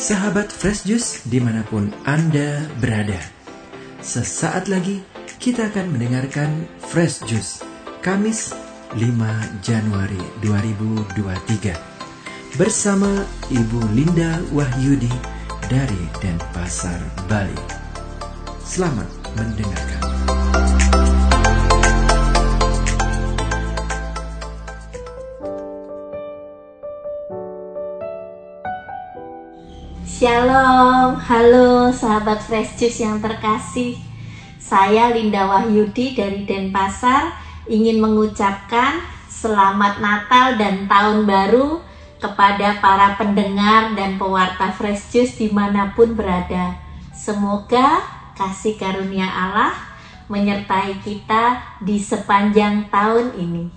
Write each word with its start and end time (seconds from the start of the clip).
Sahabat 0.00 0.48
Fresh 0.48 0.88
Juice 0.88 1.28
di 1.28 1.44
mana 1.44 1.60
pun 1.60 1.92
Anda 2.08 2.64
berada. 2.80 3.20
Sesaat 4.00 4.72
lagi 4.72 5.04
kita 5.36 5.68
akan 5.68 5.92
mendengarkan 5.92 6.64
Fresh 6.80 7.20
Juice 7.28 7.60
Kamis 8.00 8.56
5 8.96 8.96
Januari 9.60 10.24
2023 10.40 12.56
bersama 12.56 13.12
Ibu 13.52 13.92
Linda 13.92 14.40
Wahyudi 14.56 15.12
dari 15.68 16.00
Denpasar, 16.24 17.04
Bali. 17.28 17.60
Selamat 18.64 19.04
mendengarkan. 19.36 19.99
Shalom, 30.20 31.16
halo 31.16 31.88
sahabat 31.96 32.44
Fresh 32.44 32.76
Juice 32.76 33.00
yang 33.00 33.24
terkasih. 33.24 33.96
Saya 34.60 35.08
Linda 35.16 35.48
Wahyudi 35.48 36.12
dari 36.12 36.44
Denpasar 36.44 37.32
ingin 37.64 38.04
mengucapkan 38.04 39.00
selamat 39.32 40.04
Natal 40.04 40.60
dan 40.60 40.84
Tahun 40.84 41.24
Baru 41.24 41.80
kepada 42.20 42.76
para 42.84 43.16
pendengar 43.16 43.96
dan 43.96 44.20
pewarta 44.20 44.68
Fresh 44.76 45.08
Juice 45.08 45.40
di 45.40 45.48
mana 45.48 45.96
pun 45.96 46.12
berada. 46.12 46.76
Semoga 47.16 48.04
kasih 48.36 48.76
karunia 48.76 49.24
Allah 49.24 49.72
menyertai 50.28 51.00
kita 51.00 51.64
di 51.80 51.96
sepanjang 51.96 52.92
tahun 52.92 53.40
ini. 53.40 53.72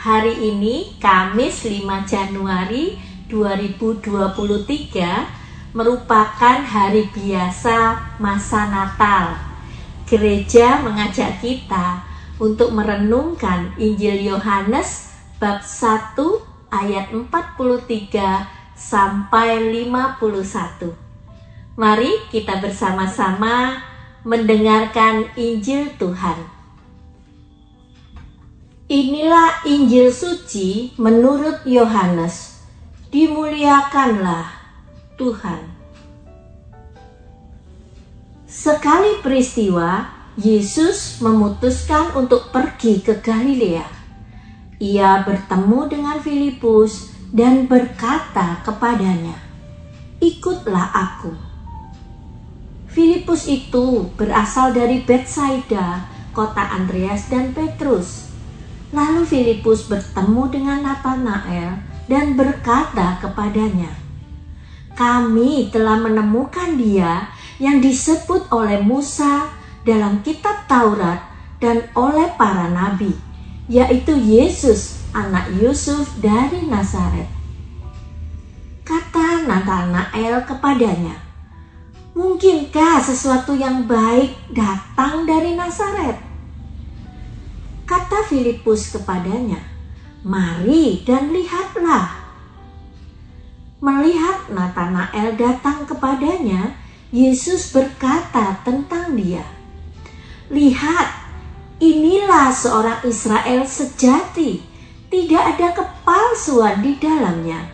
Hari 0.00 0.32
ini 0.32 0.96
Kamis 0.96 1.68
5 1.68 2.08
Januari 2.08 2.96
2023 3.28 5.41
merupakan 5.72 6.60
hari 6.60 7.08
biasa 7.16 7.96
masa 8.20 8.68
Natal. 8.68 9.40
Gereja 10.04 10.84
mengajak 10.84 11.40
kita 11.40 12.04
untuk 12.36 12.76
merenungkan 12.76 13.72
Injil 13.80 14.20
Yohanes 14.20 15.16
bab 15.40 15.64
1 15.64 16.12
ayat 16.68 17.08
43 17.08 17.88
sampai 18.76 19.72
51. 19.88 20.92
Mari 21.80 22.12
kita 22.28 22.60
bersama-sama 22.60 23.80
mendengarkan 24.28 25.24
Injil 25.40 25.88
Tuhan. 25.96 26.36
Inilah 28.92 29.64
Injil 29.64 30.12
suci 30.12 30.92
menurut 31.00 31.64
Yohanes. 31.64 32.60
Dimuliakanlah 33.08 34.61
Tuhan. 35.22 35.62
Sekali 38.42 39.22
peristiwa, 39.22 40.10
Yesus 40.34 41.22
memutuskan 41.22 42.10
untuk 42.18 42.50
pergi 42.50 42.98
ke 42.98 43.22
Galilea. 43.22 43.86
Ia 44.82 45.22
bertemu 45.22 45.80
dengan 45.86 46.18
Filipus 46.18 47.14
dan 47.30 47.70
berkata 47.70 48.66
kepadanya, 48.66 49.38
"Ikutlah 50.18 50.90
aku." 50.90 51.30
Filipus 52.90 53.46
itu 53.46 54.10
berasal 54.18 54.74
dari 54.74 55.06
Bethsaida, 55.06 56.10
kota 56.34 56.66
Andreas 56.66 57.30
dan 57.30 57.54
Petrus. 57.54 58.26
Lalu 58.90 59.22
Filipus 59.24 59.86
bertemu 59.86 60.42
dengan 60.50 60.78
Nathanael 60.82 61.78
dan 62.10 62.36
berkata 62.36 63.16
kepadanya, 63.22 64.01
kami 65.02 65.66
telah 65.74 65.98
menemukan 65.98 66.78
dia 66.78 67.26
yang 67.58 67.82
disebut 67.82 68.46
oleh 68.54 68.78
Musa 68.78 69.50
dalam 69.82 70.22
kitab 70.22 70.62
Taurat 70.70 71.18
dan 71.58 71.90
oleh 71.98 72.30
para 72.38 72.70
nabi, 72.70 73.10
yaitu 73.66 74.14
Yesus 74.14 75.02
anak 75.10 75.50
Yusuf 75.58 76.06
dari 76.22 76.62
Nazaret. 76.70 77.26
Kata 78.86 79.42
Nathanael 79.42 80.46
kepadanya, 80.46 81.18
Mungkinkah 82.14 83.02
sesuatu 83.02 83.58
yang 83.58 83.90
baik 83.90 84.54
datang 84.54 85.26
dari 85.26 85.58
Nazaret? 85.58 86.14
Kata 87.90 88.22
Filipus 88.30 88.94
kepadanya, 88.94 89.58
Mari 90.22 91.02
dan 91.02 91.34
lihatlah. 91.34 92.21
Melihat 93.82 94.46
Nathanael 94.46 95.34
datang 95.34 95.82
kepadanya, 95.82 96.78
Yesus 97.10 97.74
berkata 97.74 98.62
tentang 98.62 99.18
dia, 99.18 99.42
"Lihat, 100.54 101.10
inilah 101.82 102.54
seorang 102.54 103.02
Israel 103.02 103.66
sejati, 103.66 104.62
tidak 105.10 105.58
ada 105.58 105.68
kepalsuan 105.74 106.78
di 106.78 106.94
dalamnya." 106.94 107.66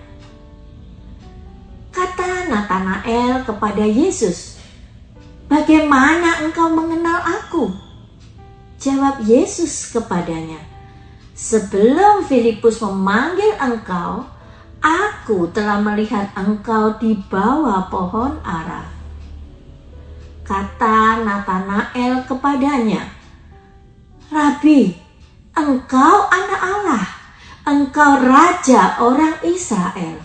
Kata 1.93 2.49
Nathanael 2.49 3.45
kepada 3.45 3.85
Yesus, 3.85 4.57
"Bagaimana 5.45 6.41
engkau 6.41 6.73
mengenal 6.73 7.21
aku?" 7.37 7.69
Jawab 8.81 9.29
Yesus 9.29 9.93
kepadanya, 9.93 10.65
"Sebelum 11.37 12.25
Filipus 12.25 12.81
memanggil 12.81 13.61
engkau, 13.61 14.38
Aku 14.79 15.51
telah 15.51 15.83
melihat 15.83 16.31
engkau 16.39 16.95
di 17.03 17.19
bawah 17.27 17.91
pohon 17.91 18.39
ara. 18.47 18.87
Kata 20.47 21.21
Nathanael 21.27 22.25
kepadanya, 22.25 23.05
Rabi, 24.31 24.95
engkau 25.53 26.31
anak 26.31 26.63
Allah, 26.63 27.05
engkau 27.67 28.23
raja 28.23 29.03
orang 29.03 29.43
Israel. 29.45 30.23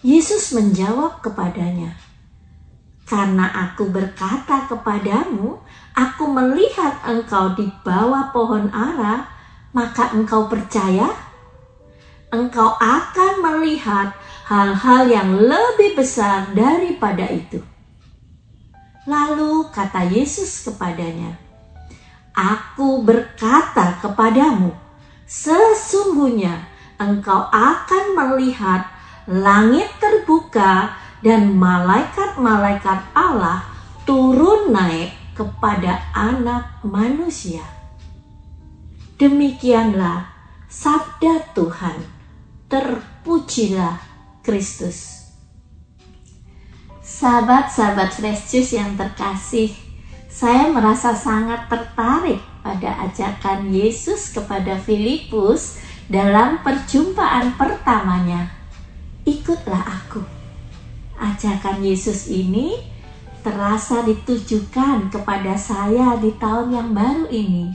Yesus 0.00 0.56
menjawab 0.56 1.20
kepadanya, 1.20 1.94
karena 3.06 3.46
aku 3.70 3.86
berkata 3.92 4.66
kepadamu, 4.66 5.62
aku 5.94 6.24
melihat 6.26 6.98
engkau 7.06 7.54
di 7.54 7.70
bawah 7.86 8.34
pohon 8.34 8.66
ara, 8.74 9.28
maka 9.70 10.10
engkau 10.16 10.50
percaya? 10.50 11.25
Engkau 12.36 12.76
akan 12.76 13.40
melihat 13.40 14.12
hal-hal 14.44 15.08
yang 15.08 15.32
lebih 15.32 15.96
besar 15.96 16.52
daripada 16.52 17.24
itu. 17.32 17.64
Lalu 19.08 19.72
kata 19.72 20.04
Yesus 20.06 20.66
kepadanya, 20.68 21.40
Aku 22.36 23.00
berkata 23.00 23.96
kepadamu, 24.04 24.76
sesungguhnya 25.24 26.68
engkau 27.00 27.48
akan 27.48 28.04
melihat 28.12 28.84
langit 29.24 29.88
terbuka 29.96 30.92
dan 31.24 31.56
malaikat-malaikat 31.56 33.00
Allah 33.16 33.64
turun 34.04 34.70
naik 34.70 35.16
kepada 35.32 36.04
anak 36.12 36.84
manusia. 36.84 37.64
Demikianlah 39.16 40.28
sabda 40.68 41.56
Tuhan 41.56 42.15
terpujilah 42.76 43.96
Kristus. 44.44 45.32
Sahabat-sahabat 47.00 48.12
Fresh 48.12 48.52
Juice 48.52 48.76
yang 48.76 48.92
terkasih, 49.00 49.72
saya 50.28 50.68
merasa 50.68 51.16
sangat 51.16 51.72
tertarik 51.72 52.36
pada 52.60 53.08
ajakan 53.08 53.72
Yesus 53.72 54.28
kepada 54.36 54.76
Filipus 54.76 55.80
dalam 56.12 56.60
perjumpaan 56.60 57.56
pertamanya. 57.56 58.52
Ikutlah 59.24 59.80
aku. 59.80 60.20
Ajakan 61.16 61.80
Yesus 61.80 62.28
ini 62.28 62.76
terasa 63.40 64.04
ditujukan 64.04 65.08
kepada 65.08 65.56
saya 65.56 66.20
di 66.20 66.28
tahun 66.36 66.76
yang 66.76 66.90
baru 66.92 67.24
ini 67.32 67.72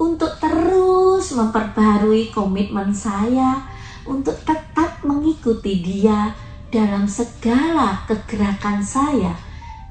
untuk 0.00 0.40
terus 0.40 1.28
memperbarui 1.36 2.32
komitmen 2.32 2.96
saya 2.96 3.79
untuk 4.06 4.36
tetap 4.44 5.00
mengikuti 5.02 5.80
Dia 5.80 6.32
dalam 6.70 7.10
segala 7.10 8.06
kegerakan 8.06 8.80
saya 8.80 9.34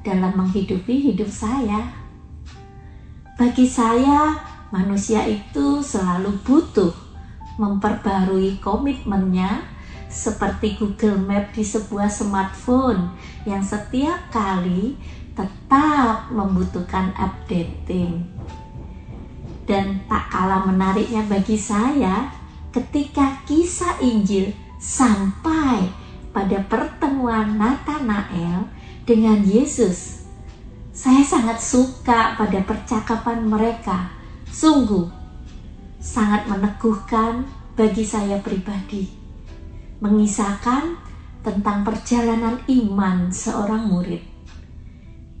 dalam 0.00 0.32
menghidupi 0.36 1.12
hidup 1.12 1.28
saya. 1.28 1.92
Bagi 3.36 3.68
saya, 3.68 4.36
manusia 4.72 5.24
itu 5.28 5.80
selalu 5.80 6.40
butuh 6.44 6.92
memperbarui 7.60 8.60
komitmennya 8.60 9.64
seperti 10.08 10.80
Google 10.80 11.20
Map 11.20 11.52
di 11.52 11.62
sebuah 11.62 12.08
smartphone 12.08 13.14
yang 13.44 13.62
setiap 13.62 14.18
kali 14.32 14.96
tetap 15.36 16.32
membutuhkan 16.32 17.12
updating. 17.16 18.24
Dan 19.64 20.02
tak 20.10 20.26
kalah 20.34 20.66
menariknya 20.66 21.22
bagi 21.30 21.54
saya, 21.54 22.39
ketika 22.70 23.42
kisah 23.46 23.98
Injil 23.98 24.54
sampai 24.78 25.90
pada 26.30 26.62
pertemuan 26.66 27.58
Nathanael 27.58 28.70
dengan 29.02 29.42
Yesus. 29.42 30.22
Saya 30.90 31.22
sangat 31.26 31.58
suka 31.62 32.38
pada 32.38 32.60
percakapan 32.62 33.46
mereka. 33.46 34.10
Sungguh 34.50 35.06
sangat 35.98 36.46
meneguhkan 36.46 37.46
bagi 37.74 38.02
saya 38.06 38.38
pribadi. 38.42 39.06
Mengisahkan 40.00 40.96
tentang 41.40 41.84
perjalanan 41.84 42.60
iman 42.68 43.32
seorang 43.32 43.88
murid. 43.88 44.22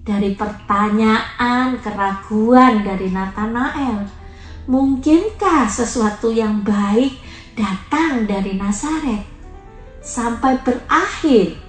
Dari 0.00 0.32
pertanyaan 0.32 1.76
keraguan 1.78 2.82
dari 2.82 3.12
Nathanael, 3.12 4.19
mungkinkah 4.66 5.70
sesuatu 5.70 6.28
yang 6.34 6.60
baik 6.60 7.16
datang 7.56 8.26
dari 8.28 8.56
Nazaret? 8.56 9.24
Sampai 10.00 10.60
berakhir 10.64 11.60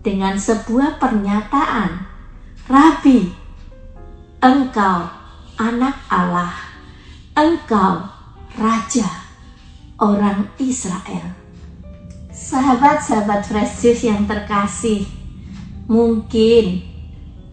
dengan 0.00 0.38
sebuah 0.38 1.02
pernyataan, 1.02 2.06
Rabi, 2.70 3.30
engkau 4.40 5.10
anak 5.60 5.96
Allah, 6.08 6.54
engkau 7.36 8.08
raja 8.56 9.10
orang 10.00 10.48
Israel. 10.56 11.36
Sahabat-sahabat 12.32 13.44
Fresh 13.44 14.06
yang 14.06 14.24
terkasih, 14.24 15.04
mungkin 15.90 16.80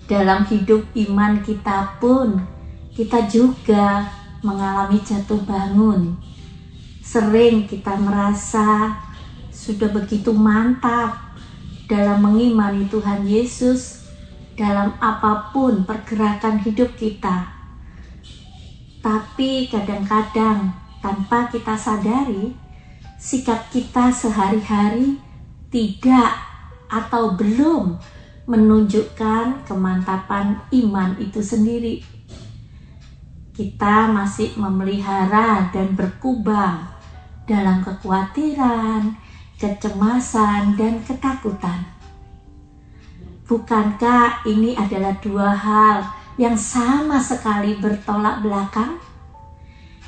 dalam 0.07 0.47
hidup 0.47 0.87
iman 0.95 1.43
kita 1.43 1.99
pun 1.99 2.39
kita 2.95 3.27
juga 3.27 4.07
mengalami 4.43 5.01
jatuh 5.01 5.39
bangun. 5.45 6.17
Sering 7.01 7.65
kita 7.65 7.95
merasa 7.97 8.99
sudah 9.49 9.89
begitu 9.89 10.35
mantap 10.35 11.33
dalam 11.87 12.19
mengimani 12.19 12.85
Tuhan 12.91 13.23
Yesus 13.23 14.07
dalam 14.57 14.97
apa 14.99 15.53
pun 15.53 15.85
pergerakan 15.85 16.59
hidup 16.65 16.97
kita. 16.97 17.47
Tapi 18.99 19.69
kadang-kadang 19.71 20.73
tanpa 20.99 21.47
kita 21.47 21.77
sadari, 21.77 22.51
sikap 23.15 23.69
kita 23.71 24.11
sehari-hari 24.11 25.21
tidak 25.69 26.33
atau 26.89 27.37
belum 27.37 27.95
menunjukkan 28.47 29.67
kemantapan 29.67 30.57
iman 30.71 31.15
itu 31.21 31.39
sendiri. 31.39 32.16
Kita 33.57 34.05
masih 34.13 34.53
memelihara 34.53 35.73
dan 35.73 35.97
berkubang 35.97 36.93
dalam 37.49 37.81
kekhawatiran, 37.81 39.17
kecemasan, 39.57 40.77
dan 40.77 41.01
ketakutan. 41.01 41.81
Bukankah 43.49 44.45
ini 44.45 44.77
adalah 44.77 45.17
dua 45.17 45.57
hal 45.57 46.05
yang 46.37 46.53
sama 46.53 47.17
sekali 47.17 47.73
bertolak 47.81 48.45
belakang? 48.45 49.01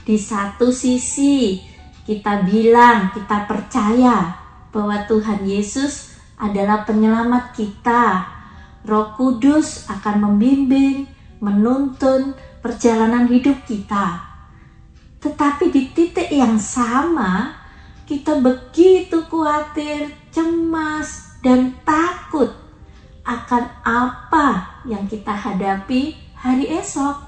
Di 0.06 0.14
satu 0.14 0.70
sisi, 0.70 1.58
kita 2.06 2.46
bilang 2.46 3.10
kita 3.18 3.50
percaya 3.50 4.38
bahwa 4.70 5.10
Tuhan 5.10 5.42
Yesus 5.50 6.22
adalah 6.38 6.86
penyelamat 6.86 7.58
kita. 7.58 8.30
Roh 8.86 9.18
Kudus 9.18 9.90
akan 9.90 10.30
membimbing, 10.30 11.10
menuntun 11.40 12.36
perjalanan 12.64 13.28
hidup 13.28 13.64
kita. 13.68 14.24
Tetapi 15.20 15.72
di 15.72 15.92
titik 15.92 16.32
yang 16.32 16.56
sama, 16.60 17.56
kita 18.08 18.40
begitu 18.40 19.24
khawatir, 19.28 20.16
cemas, 20.32 21.36
dan 21.44 21.76
takut 21.84 22.52
akan 23.28 23.64
apa 23.84 24.80
yang 24.88 25.08
kita 25.08 25.32
hadapi 25.32 26.16
hari 26.36 26.72
esok. 26.72 27.28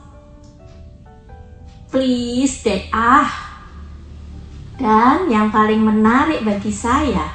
Please 1.91 2.63
deh, 2.63 2.87
ah 2.95 3.51
dan 4.81 5.29
yang 5.29 5.53
paling 5.53 5.77
menarik 5.77 6.41
bagi 6.41 6.73
saya, 6.73 7.29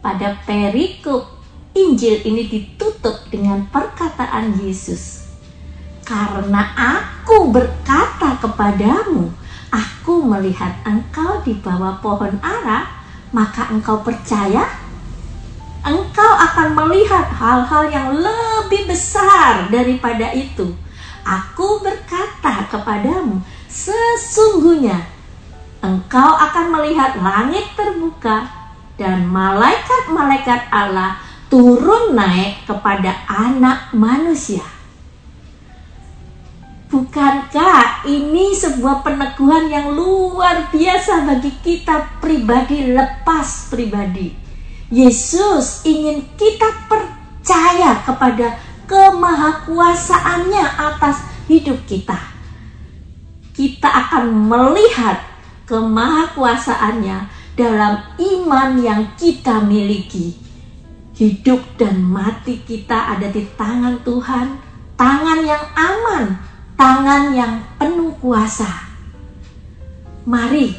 pada 0.00 0.40
perikop 0.48 1.28
Injil 1.76 2.24
ini 2.24 2.48
ditutup 2.48 3.28
dengan 3.28 3.68
perkataan 3.68 4.56
Yesus. 4.56 5.21
Karena 6.02 6.62
aku 6.74 7.54
berkata 7.54 8.34
kepadamu, 8.42 9.30
aku 9.70 10.26
melihat 10.26 10.74
engkau 10.82 11.38
di 11.46 11.54
bawah 11.62 12.02
pohon 12.02 12.34
ara, 12.42 12.90
maka 13.30 13.70
engkau 13.70 14.02
percaya? 14.02 14.66
Engkau 15.82 16.32
akan 16.38 16.78
melihat 16.78 17.26
hal-hal 17.30 17.90
yang 17.90 18.08
lebih 18.18 18.86
besar 18.90 19.66
daripada 19.70 20.30
itu. 20.34 20.74
Aku 21.22 21.82
berkata 21.82 22.66
kepadamu, 22.66 23.38
sesungguhnya 23.70 25.06
engkau 25.82 26.34
akan 26.34 26.66
melihat 26.78 27.18
langit 27.18 27.66
terbuka 27.78 28.46
dan 28.98 29.26
malaikat-malaikat 29.26 30.66
Allah 30.70 31.18
turun 31.46 32.14
naik 32.14 32.66
kepada 32.66 33.22
anak 33.26 33.90
manusia. 33.94 34.71
Bukankah 36.92 38.04
ini 38.04 38.52
sebuah 38.52 39.00
peneguhan 39.00 39.72
yang 39.72 39.96
luar 39.96 40.68
biasa 40.68 41.24
bagi 41.24 41.48
kita 41.64 42.20
pribadi 42.20 42.92
lepas 42.92 43.72
pribadi? 43.72 44.28
Yesus 44.92 45.88
ingin 45.88 46.20
kita 46.36 46.68
percaya 46.92 47.96
kepada 48.04 48.60
kemahakuasaannya 48.84 50.64
atas 50.76 51.24
hidup 51.48 51.80
kita. 51.88 52.20
Kita 53.56 53.88
akan 53.88 54.52
melihat 54.52 55.16
kemahakuasaannya 55.64 57.24
dalam 57.56 58.04
iman 58.20 58.70
yang 58.84 59.16
kita 59.16 59.64
miliki. 59.64 60.36
Hidup 61.16 61.64
dan 61.80 62.04
mati 62.04 62.60
kita 62.60 63.16
ada 63.16 63.32
di 63.32 63.48
tangan 63.56 64.04
Tuhan, 64.04 64.60
tangan 65.00 65.40
yang 65.40 65.64
aman, 65.72 66.51
tangan 66.82 67.30
yang 67.30 67.62
penuh 67.78 68.10
kuasa. 68.18 68.66
Mari 70.26 70.74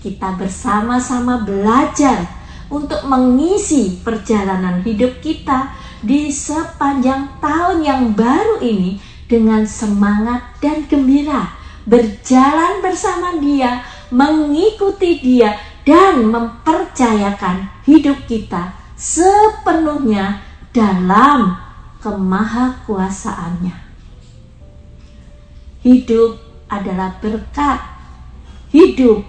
kita 0.00 0.32
bersama-sama 0.32 1.44
belajar 1.44 2.24
untuk 2.72 3.04
mengisi 3.04 4.00
perjalanan 4.00 4.80
hidup 4.80 5.20
kita 5.20 5.76
di 6.00 6.32
sepanjang 6.32 7.36
tahun 7.36 7.84
yang 7.84 8.02
baru 8.16 8.64
ini 8.64 8.96
dengan 9.28 9.68
semangat 9.68 10.56
dan 10.64 10.88
gembira 10.88 11.52
berjalan 11.84 12.80
bersama 12.80 13.36
Dia 13.36 13.84
mengikuti 14.08 15.20
dia 15.20 15.52
dan 15.84 16.32
mempercayakan 16.32 17.84
hidup 17.84 18.24
kita 18.24 18.72
sepenuhnya 18.96 20.40
dalam 20.72 21.60
kemahakuasaannya. 22.00 23.85
Hidup 25.86 26.34
adalah 26.66 27.14
berkat. 27.22 27.78
Hidup 28.74 29.22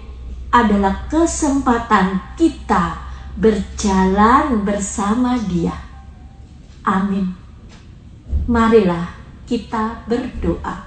adalah 0.50 1.06
kesempatan 1.06 2.18
kita 2.34 2.98
berjalan 3.38 4.66
bersama 4.66 5.38
Dia. 5.38 5.78
Amin. 6.82 7.30
Marilah 8.50 9.14
kita 9.46 10.02
berdoa. 10.10 10.82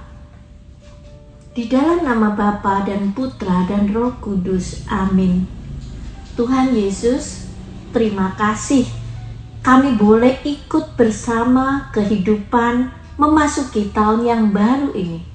Di 1.56 1.64
dalam 1.72 2.04
nama 2.04 2.36
Bapa 2.36 2.84
dan 2.84 3.16
Putra 3.16 3.64
dan 3.64 3.96
Roh 3.96 4.12
Kudus. 4.20 4.84
Amin. 4.92 5.48
Tuhan 6.36 6.76
Yesus, 6.76 7.48
terima 7.96 8.36
kasih 8.36 8.84
kami 9.64 9.96
boleh 9.96 10.36
ikut 10.44 11.00
bersama 11.00 11.88
kehidupan 11.96 12.92
memasuki 13.16 13.88
tahun 13.88 14.28
yang 14.28 14.44
baru 14.52 14.92
ini. 14.92 15.31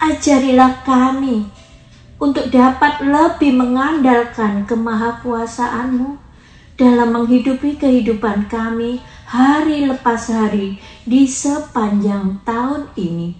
Ajarilah 0.00 0.80
kami 0.80 1.44
untuk 2.16 2.48
dapat 2.48 3.04
lebih 3.04 3.52
mengandalkan 3.52 4.64
kemahakuasaanmu 4.64 6.16
dalam 6.80 7.08
menghidupi 7.12 7.76
kehidupan 7.76 8.48
kami 8.48 9.04
hari 9.28 9.84
lepas 9.84 10.32
hari 10.32 10.80
di 11.04 11.28
sepanjang 11.28 12.40
tahun 12.48 12.88
ini. 12.96 13.36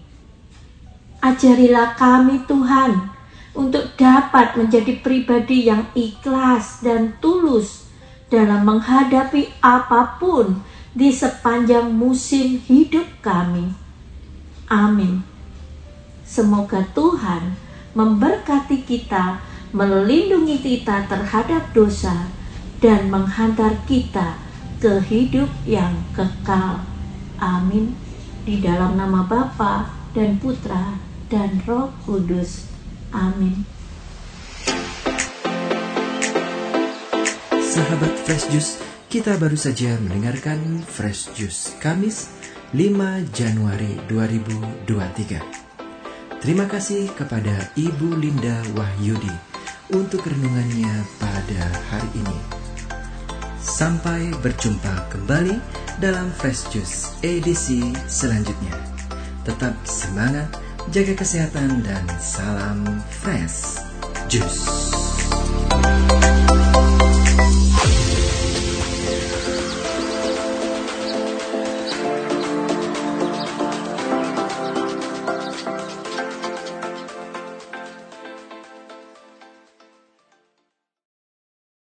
Ajarilah 1.24 1.96
kami 1.96 2.44
Tuhan 2.44 3.08
untuk 3.56 3.96
dapat 3.96 4.52
menjadi 4.60 5.00
pribadi 5.00 5.64
yang 5.64 5.88
ikhlas 5.96 6.84
dan 6.84 7.16
tulus 7.24 7.88
dalam 8.28 8.68
menghadapi 8.68 9.48
apa 9.64 10.20
pun 10.20 10.60
di 10.92 11.08
sepanjang 11.08 11.88
musim 11.88 12.60
hidup 12.68 13.08
kami. 13.24 13.72
Amin. 14.68 15.29
Semoga 16.30 16.86
Tuhan 16.94 17.58
memberkati 17.98 18.86
kita, 18.86 19.42
melindungi 19.74 20.62
kita 20.62 21.10
terhadap 21.10 21.74
dosa, 21.74 22.30
dan 22.78 23.10
menghantar 23.10 23.74
kita 23.90 24.38
ke 24.78 25.02
hidup 25.10 25.50
yang 25.66 26.06
kekal. 26.14 26.86
Amin. 27.42 27.98
Di 28.46 28.62
dalam 28.62 28.94
nama 28.94 29.26
Bapa 29.26 29.90
dan 30.14 30.38
Putra 30.38 30.96
dan 31.26 31.66
Roh 31.66 31.90
Kudus. 32.06 32.70
Amin. 33.10 33.66
Sahabat 37.58 38.14
Fresh 38.22 38.46
Juice, 38.54 38.72
kita 39.10 39.34
baru 39.34 39.58
saja 39.58 39.98
mendengarkan 39.98 40.78
Fresh 40.86 41.34
Juice 41.34 41.74
Kamis 41.82 42.30
5 42.70 43.34
Januari 43.34 43.98
2023. 44.06 45.59
Terima 46.40 46.64
kasih 46.64 47.12
kepada 47.12 47.52
Ibu 47.76 48.16
Linda 48.16 48.64
Wahyudi 48.72 49.28
untuk 49.92 50.24
renungannya 50.24 51.04
pada 51.20 51.62
hari 51.92 52.08
ini. 52.16 52.38
Sampai 53.60 54.32
berjumpa 54.40 55.12
kembali 55.12 55.60
dalam 56.00 56.32
Fresh 56.32 56.72
Juice 56.72 57.12
edisi 57.20 57.92
selanjutnya. 58.08 58.72
Tetap 59.44 59.76
semangat, 59.84 60.48
jaga 60.88 61.12
kesehatan 61.12 61.84
dan 61.84 62.08
salam 62.16 62.88
Fresh 63.20 63.84
Juice. 64.32 64.64